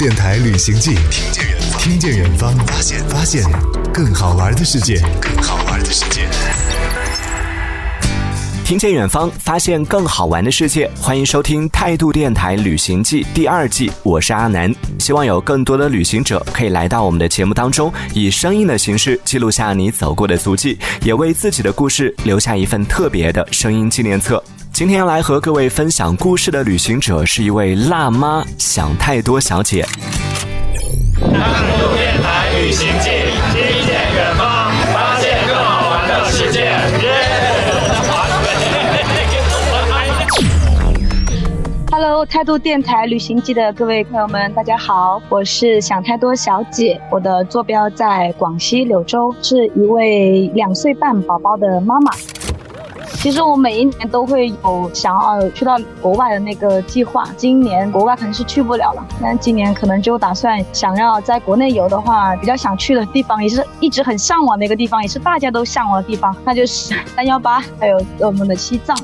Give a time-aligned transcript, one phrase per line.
[0.00, 3.44] 电台旅行记，听见远方，听见远方，发现发现
[3.92, 6.22] 更好玩的世界，更好玩的世界。
[8.64, 10.90] 听见远方，发现更好玩的世界。
[10.98, 14.74] 欢迎收听《态度电台旅行记》第二季，我是阿南。
[14.98, 24.42] 希望有更多的旅行者可以来到我们的节目当中，以声音的形式记录下你走过的足迹，也为自己的故事留下一份特别的声音纪念册。
[24.80, 29.84] 今天要来和各位分享故事的旅行者是一位辣妈想太多小姐。
[31.20, 31.28] 态
[31.76, 33.10] 度电台旅行记，
[33.52, 36.70] 听见远方，发现更好玩的世界。
[41.90, 52.10] Hello，态度电台旅行记的各位朋友们，大家好，我是想太多小姐，我的坐标在广西柳州，是一位两岁半宝宝的妈妈。
[53.20, 68.96] 其实我每一年都会有想要去到国外的那个计划，今年国外可能是去不了了，但今年可能就打算想要在国内游的话，比较想去的地方，也是一直很向往的一个地方，也是大家都向往的地方，那就是三幺八，还有我们的西藏。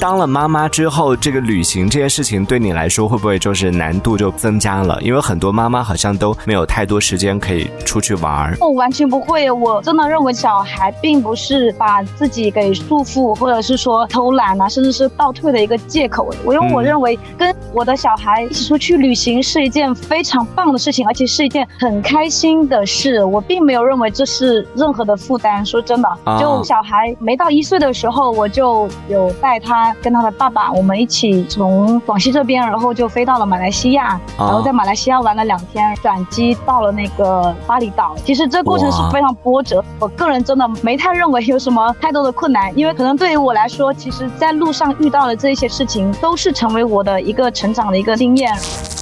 [0.00, 5.00] 当了妈妈之后，这个旅行这件事情对你来说会不会就是难度就增加了？
[5.02, 8.56] 因为很多妈妈好像都没有太多时间可以出去玩儿。
[8.60, 16.32] 我完全不会，我真的认为小孩并不是把自己给束缚，或者是说偷懒啊，甚至是倒退的一个借口。
[16.44, 23.24] 我因为我认为跟我的小孩一起出去旅行是一件非常棒的事情，而且是一件很开心的事。
[23.24, 25.66] 我并没有认为这是任何的负担。
[25.66, 29.87] 说真的，就小孩没到一岁的时候，我就有带他。
[30.02, 38.14] 跟他的爸爸，我们一起从广西这边，然后就飞到了马来西亚，然后在马来西亚玩了两天，转机到了那个巴厘岛。
[38.24, 48.52] 其实这过程是非常波折，我个人真的没太认为有什么太多的困难，因为可能对于我来说，其实在路上遇到的这些事情，都是成为我的一个成长的一个经验。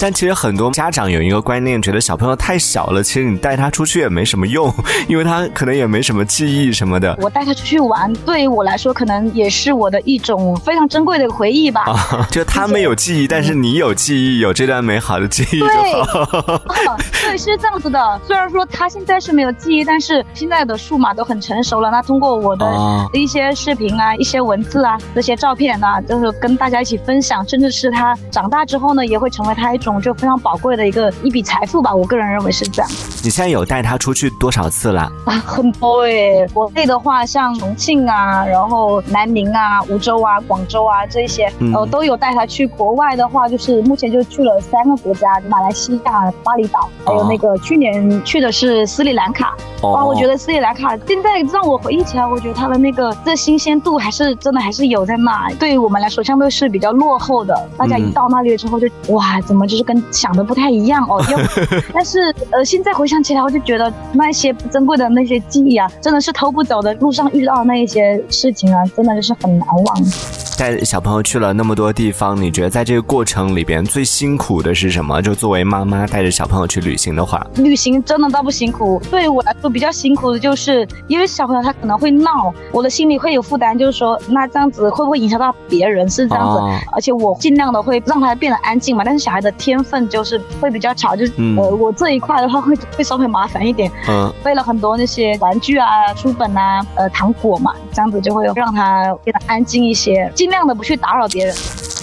[0.00, 4.72] 但其实很多家长有一个观念，觉得小朋友太小了，其实你带他出去也没什么用，
[5.08, 7.18] 因为他可能也没什么记忆什么的。
[7.20, 11.86] 我带他出去玩，对于我来说，可能也是我的一种非常珍贵的回忆吧。
[12.30, 15.66] 就他没有记忆，但是你有记忆，有这段美好的记忆就
[16.04, 16.36] 好。
[17.22, 18.20] 对，是这样子的。
[18.26, 21.90] 虽然说他现在是没有记忆，但是现在的数码都很成熟了。
[21.90, 22.66] 那通过我的
[23.14, 29.98] 一些视频啊、一些文字啊、这些照片啊，就是跟大家一起分享，甚至是他长大之后呢，也会成为他一种。
[30.02, 32.90] 就非常宝贵的一个一笔财富吧，我个人认为是这样。
[33.24, 35.10] 你现在有带他出去多少次了？
[35.24, 36.46] 啊，很多哎。
[36.52, 42.66] 国内的话，像重庆啊，然后南宁啊、梧州啊、广州啊这些，呃，都有带他去。
[42.78, 49.56] 国外的话，就是目前就去了三个国家：马来西亚、巴厘岛，还有那个去年去的是斯里兰卡。
[49.82, 55.48] 哇，我觉得斯里兰卡现在让我回忆起来，我觉得它的那个这新鲜度还是真的还是有在那。
[55.58, 57.68] 对于我们来说，相对是比较落后的。
[57.76, 61.22] 大家一到那里之后，就哇，怎么就是跟想的不太一样哦？
[61.92, 66.92] 但是呃，现在回想起来，我就觉得那些珍贵的那些记忆啊，真的是偷不走的。
[66.94, 70.47] 路上遇到的那一些事情啊，真的就是很难忘。
[70.58, 75.22] 带小朋友去了那么多地方，你觉得在这个过程里边最辛苦的是什么？
[75.22, 79.00] 就作为妈妈带着小朋友去旅行的话，旅行真的倒不辛苦。
[79.08, 86.10] 对于我来说，比较辛苦的就是因为小朋友他可能会闹，我的心里会有负担，就是说那这样子会不会影响到别人？
[86.10, 89.04] 是这样子，而且我尽量的会让他变得安静嘛。
[89.04, 93.88] 但是小孩的天分就是会比较吵，就是呃我这一块的话会会稍微麻烦一点。
[94.08, 100.28] 嗯，备了很多那些玩具啊、书本啊、呃糖果嘛，这样子就会让他变得安静一些。
[100.34, 101.54] 尽尽量的不去打扰别人。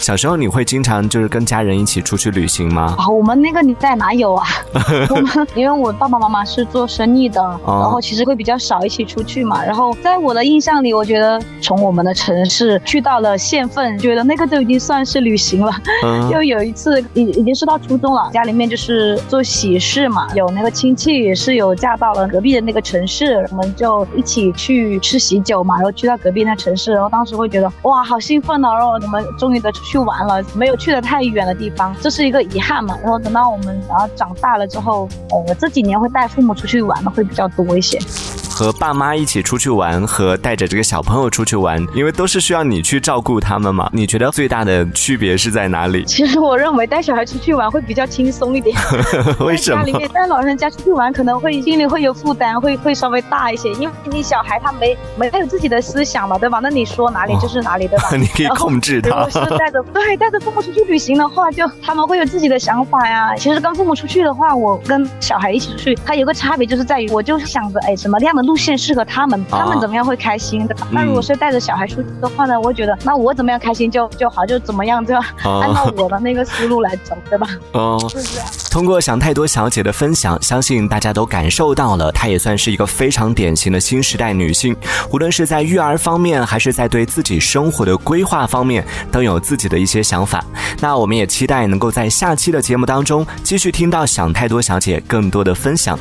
[0.00, 2.94] 小时候你会经常就是跟家人一起出去旅行吗？
[2.98, 4.46] 啊，我们那个年代哪有啊？
[5.10, 9.62] 我们因为我爸爸妈妈是做生意的，然后其实会比较少一起出去嘛。
[9.62, 15.70] 然后在我的印象里，我觉得从我们的城市去到了县份，觉得那个都已经算是旅行了。
[16.32, 29.89] 又有一次已已经是到初中了，家里面就是做喜事嘛，有那个亲戚也是有嫁到了隔壁的那个城市，我们就一起去吃喜酒嘛，然后去到隔壁那城市，然后当时会觉得哇，好兴奋哦，然后我们终于的去。
[29.90, 32.96] 去玩了，没有去的太远的地方，这是一个遗憾嘛。
[33.02, 37.98] 然后等到我们然后长大了之后，我这几年会带父母出去玩的会比较多一些。
[38.60, 43.88] 和爸妈一起出去玩，和带着这个小朋友出去玩，因为都是需要你去照顾他们嘛。
[43.90, 46.04] 你觉得最大的区别是在哪里？
[46.06, 48.76] 其实我认为带小孩出去玩会比较轻松一点。
[49.40, 49.78] 为什么？
[49.78, 56.58] 家里面带老人家出去玩可能会心里会有负担，会会稍微大一些，因为你小孩他没没有自己的思想嘛，对吧？
[56.62, 58.10] 那你说哪里就是哪里，对吧？
[58.14, 59.08] 你可以控制他。
[59.08, 63.34] 如果是带着对带着父母出去旅行的话，就他们会有自己的想法呀。
[63.36, 68.49] 其实跟父母出去的话，我跟小孩一起出去，他有个差别就是在于，我就想着哎什么样的。
[68.50, 70.74] 路线适合他们，他们怎么样会开心的。
[70.90, 75.14] 那如果是带着小孩出去的话呢，我觉得那我怎么样开心就就好，就怎么样就
[75.46, 77.46] 按照我的那个思路来走，对吧？
[77.70, 78.48] 哦，是这样。
[78.68, 84.76] 通过想太多小姐的分享，相信大家都感受到了，她也算是一个非常典型的新时代女性。
[85.12, 90.44] 无论是在育儿方面，还是在对自己生活的规划方面，都有自己的一些想法。
[90.80, 95.96] 那我们也期待能够在下期的节目当中，继续听到想太多小姐更多的分享。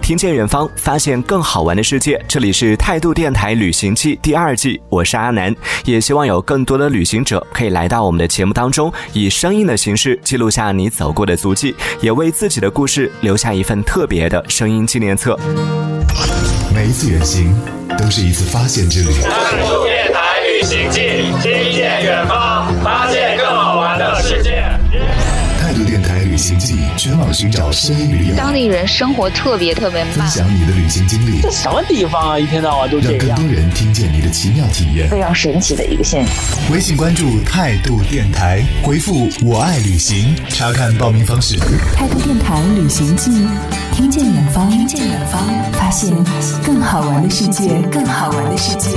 [0.00, 2.24] 听见远方，发现更好玩的世界。
[2.28, 5.52] 这里是态度电台旅行记第二季，我是阿南。
[5.84, 15.36] 也希望有更多的旅行者可以来到我们的节目当中，以声音的形式记录下你走过的足迹，也为自己的故事留下一份特别的声音纪念册。
[16.72, 17.52] 每一次远行
[17.98, 19.10] 都是一次发现之旅。
[19.24, 21.00] 态度电台旅行记，
[21.42, 23.29] 听见远方，发现
[26.40, 28.34] 行记，全网寻找声音旅游。
[28.34, 30.26] 当地人生活特别特别慢。
[30.26, 31.40] 分享你的旅行经历。
[31.42, 32.38] 这什么地方啊？
[32.38, 33.26] 一天到晚都这样。
[33.28, 35.08] 让更多人听见你的奇妙体验。
[35.08, 36.34] 非常神奇的一个现象。
[36.72, 41.58] 微信关注态度电台，回复“我爱旅行”，查看报名方式。
[41.94, 43.30] 态度电台旅行记，
[43.92, 45.42] 听见远方，听见远方，
[45.72, 46.10] 发现
[46.64, 48.88] 更好玩的世界，更好玩的世界。